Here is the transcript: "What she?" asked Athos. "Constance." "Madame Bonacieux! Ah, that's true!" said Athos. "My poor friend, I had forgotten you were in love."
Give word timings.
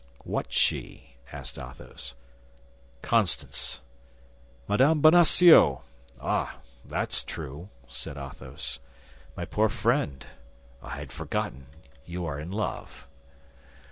"What 0.23 0.51
she?" 0.51 1.13
asked 1.31 1.59
Athos. 1.59 2.15
"Constance." 3.03 3.81
"Madame 4.67 4.99
Bonacieux! 4.99 5.81
Ah, 6.19 6.57
that's 6.83 7.23
true!" 7.23 7.69
said 7.87 8.17
Athos. 8.17 8.79
"My 9.37 9.45
poor 9.45 9.69
friend, 9.69 10.25
I 10.81 10.95
had 10.97 11.11
forgotten 11.11 11.67
you 12.03 12.23
were 12.23 12.39
in 12.39 12.49
love." 12.49 13.05